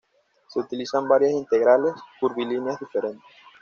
[0.47, 3.21] Se utilizan varias integrales curvilíneas diferentes.